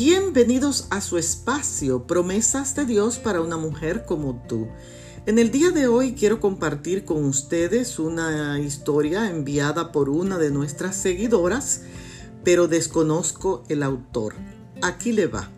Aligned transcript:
Bienvenidos 0.00 0.86
a 0.90 1.00
su 1.00 1.18
espacio, 1.18 2.06
promesas 2.06 2.76
de 2.76 2.84
Dios 2.84 3.18
para 3.18 3.40
una 3.40 3.56
mujer 3.56 4.04
como 4.06 4.40
tú. 4.48 4.68
En 5.26 5.40
el 5.40 5.50
día 5.50 5.72
de 5.72 5.88
hoy 5.88 6.12
quiero 6.12 6.38
compartir 6.38 7.04
con 7.04 7.24
ustedes 7.24 7.98
una 7.98 8.60
historia 8.60 9.28
enviada 9.28 9.90
por 9.90 10.08
una 10.08 10.38
de 10.38 10.52
nuestras 10.52 10.94
seguidoras, 10.94 11.80
pero 12.44 12.68
desconozco 12.68 13.64
el 13.68 13.82
autor. 13.82 14.36
Aquí 14.82 15.10
le 15.10 15.26
va. 15.26 15.50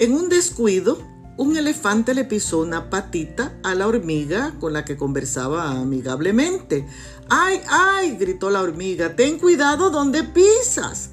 En 0.00 0.14
un 0.14 0.28
descuido, 0.28 0.98
un 1.36 1.56
elefante 1.56 2.14
le 2.14 2.24
pisó 2.24 2.58
una 2.58 2.90
patita 2.90 3.56
a 3.62 3.76
la 3.76 3.86
hormiga 3.86 4.56
con 4.58 4.72
la 4.72 4.84
que 4.84 4.96
conversaba 4.96 5.70
amigablemente. 5.70 6.88
¡Ay, 7.28 7.60
ay! 7.68 8.16
gritó 8.16 8.50
la 8.50 8.62
hormiga. 8.62 9.14
Ten 9.14 9.38
cuidado 9.38 9.90
donde 9.90 10.24
pisas. 10.24 11.11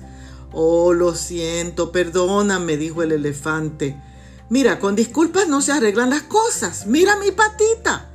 Oh, 0.51 0.93
lo 0.93 1.15
siento, 1.15 1.91
perdóname, 1.91 2.77
dijo 2.77 3.03
el 3.03 3.11
elefante. 3.11 3.95
Mira, 4.49 4.79
con 4.79 4.95
disculpas 4.95 5.47
no 5.47 5.61
se 5.61 5.71
arreglan 5.71 6.09
las 6.09 6.23
cosas. 6.23 6.87
Mira 6.87 7.17
mi 7.17 7.31
patita. 7.31 8.09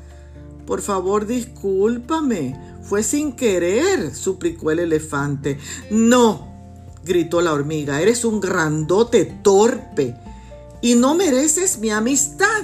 Por 0.67 0.83
favor, 0.83 1.27
discúlpame. 1.27 2.59
Fue 2.83 3.03
sin 3.03 3.33
querer, 3.33 4.15
suplicó 4.15 4.71
el 4.71 4.81
elefante. 4.81 5.59
No, 5.91 6.49
gritó 7.05 7.41
la 7.41 7.53
hormiga, 7.53 8.01
eres 8.01 8.25
un 8.25 8.41
grandote 8.41 9.25
torpe 9.43 10.17
y 10.83 10.95
no 10.97 11.15
mereces 11.15 11.79
mi 11.79 11.91
amistad. 11.91 12.63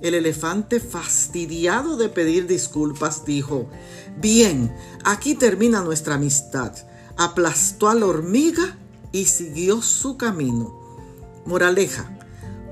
El 0.00 0.14
elefante, 0.14 0.80
fastidiado 0.80 1.96
de 1.96 2.08
pedir 2.08 2.46
disculpas, 2.46 3.24
dijo, 3.24 3.68
Bien, 4.20 4.74
aquí 5.04 5.34
termina 5.34 5.82
nuestra 5.82 6.14
amistad. 6.14 6.72
Aplastó 7.16 7.88
a 7.88 7.94
la 7.94 8.06
hormiga 8.06 8.76
y 9.12 9.26
siguió 9.26 9.82
su 9.82 10.16
camino. 10.16 10.74
Moraleja, 11.44 12.10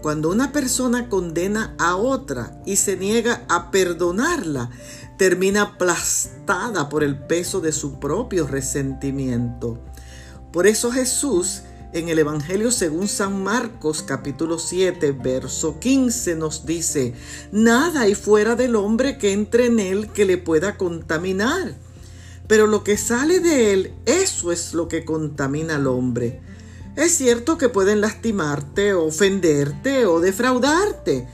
cuando 0.03 0.31
una 0.31 0.51
persona 0.53 1.09
condena 1.09 1.75
a 1.79 1.97
otra 1.97 2.61
y 2.65 2.77
se 2.77 2.97
niega 2.97 3.45
a 3.49 3.71
perdonarla, 3.71 4.71
termina 5.19 5.63
aplastada 5.63 6.89
por 6.89 7.05
el 7.05 7.19
peso 7.19 7.61
de 7.61 7.73
su 7.73 8.01
propio 8.01 8.47
resentimiento. 8.47 9.79
Por 10.53 10.67
eso 10.67 10.91
Jesús 10.91 11.63
en 11.93 12.09
el 12.09 12.19
Evangelio 12.19 12.71
según 12.71 13.09
San 13.09 13.43
Marcos 13.43 14.03
capítulo 14.03 14.59
7 14.59 15.13
verso 15.13 15.79
15 15.81 16.37
nos 16.37 16.65
dice, 16.65 17.15
nada 17.53 18.03
hay 18.03 18.15
fuera 18.15 18.55
del 18.57 18.77
hombre 18.77 19.19
que 19.19 19.33
entre 19.33 19.67
en 19.67 19.81
él 19.81 20.11
que 20.13 20.25
le 20.25 20.39
pueda 20.39 20.77
contaminar 20.77 21.75
pero 22.51 22.67
lo 22.67 22.83
que 22.83 22.97
sale 22.97 23.39
de 23.39 23.73
él, 23.73 23.95
eso 24.07 24.51
es 24.51 24.75
lo 24.75 24.89
que 24.89 25.05
contamina 25.05 25.77
al 25.77 25.87
hombre. 25.87 26.41
Es 26.97 27.13
cierto 27.13 27.57
que 27.57 27.69
pueden 27.69 28.01
lastimarte, 28.01 28.93
ofenderte 28.93 30.05
o 30.05 30.19
defraudarte, 30.19 31.29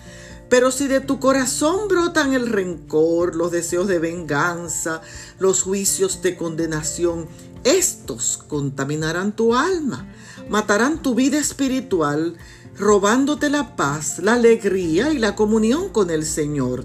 pero 0.51 0.71
si 0.71 0.89
de 0.89 1.01
tu 1.01 1.19
corazón 1.19 1.89
brotan 1.89 2.35
el 2.35 2.47
rencor, 2.51 3.35
los 3.35 3.51
deseos 3.51 3.89
de 3.89 3.99
venganza, 3.99 5.01
los 5.39 5.63
juicios 5.63 6.21
de 6.21 6.37
condenación, 6.37 7.27
estos 7.65 8.37
contaminarán 8.37 9.35
tu 9.35 9.55
alma, 9.55 10.07
matarán 10.51 11.01
tu 11.01 11.15
vida 11.15 11.39
espiritual, 11.39 12.37
robándote 12.77 13.49
la 13.49 13.75
paz, 13.75 14.19
la 14.19 14.35
alegría 14.35 15.15
y 15.15 15.19
la 15.19 15.35
comunión 15.35 15.89
con 15.89 16.11
el 16.11 16.27
Señor. 16.27 16.85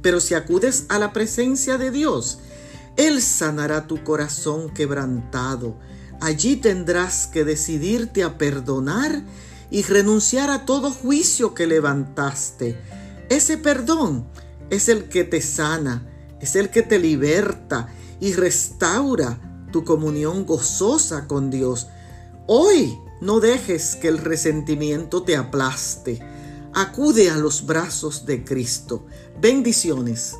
Pero 0.00 0.20
si 0.20 0.32
acudes 0.32 0.86
a 0.88 0.98
la 0.98 1.12
presencia 1.12 1.76
de 1.76 1.90
Dios, 1.90 2.38
él 2.96 3.20
sanará 3.20 3.86
tu 3.86 4.02
corazón 4.02 4.70
quebrantado. 4.70 5.78
Allí 6.20 6.56
tendrás 6.56 7.26
que 7.26 7.44
decidirte 7.44 8.24
a 8.24 8.38
perdonar 8.38 9.22
y 9.70 9.82
renunciar 9.82 10.50
a 10.50 10.64
todo 10.64 10.90
juicio 10.90 11.54
que 11.54 11.66
levantaste. 11.66 12.78
Ese 13.28 13.58
perdón 13.58 14.26
es 14.70 14.88
el 14.88 15.08
que 15.08 15.24
te 15.24 15.42
sana, 15.42 16.06
es 16.40 16.56
el 16.56 16.70
que 16.70 16.82
te 16.82 16.98
liberta 16.98 17.88
y 18.20 18.32
restaura 18.32 19.38
tu 19.72 19.84
comunión 19.84 20.46
gozosa 20.46 21.26
con 21.26 21.50
Dios. 21.50 21.88
Hoy 22.46 22.98
no 23.20 23.40
dejes 23.40 23.96
que 23.96 24.08
el 24.08 24.18
resentimiento 24.18 25.22
te 25.22 25.36
aplaste. 25.36 26.20
Acude 26.72 27.30
a 27.30 27.36
los 27.36 27.66
brazos 27.66 28.24
de 28.24 28.44
Cristo. 28.44 29.06
Bendiciones. 29.40 30.36